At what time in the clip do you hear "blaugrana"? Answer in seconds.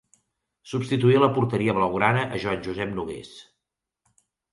1.79-2.23